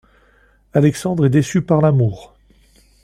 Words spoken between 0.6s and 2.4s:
Alexandre est déçu par l'amour.